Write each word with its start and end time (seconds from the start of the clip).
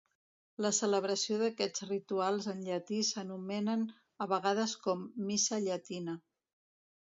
La 0.65 0.69
celebració 0.77 1.37
d'aquests 1.41 1.83
rituals 1.89 2.47
en 2.55 2.63
llatí 2.69 3.03
s'anomenen 3.11 3.85
a 4.27 4.31
vegades 4.35 4.77
com 4.89 5.07
"Missa 5.29 5.63
llatina". 5.69 6.19